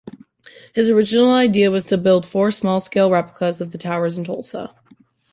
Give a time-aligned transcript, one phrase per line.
[0.73, 4.73] His original idea was to build four small-scale replicas of the towers in Tulsa.